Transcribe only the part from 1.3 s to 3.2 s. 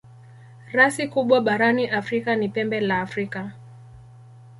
barani Afrika ni Pembe la